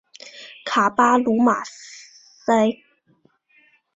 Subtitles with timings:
[0.65, 2.75] 卡巴卢马塞。